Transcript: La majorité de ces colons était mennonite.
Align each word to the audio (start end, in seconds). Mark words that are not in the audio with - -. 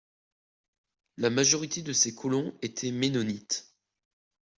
La 1.17 1.29
majorité 1.29 1.83
de 1.83 1.93
ces 1.93 2.15
colons 2.15 2.57
était 2.63 2.89
mennonite. 2.91 3.71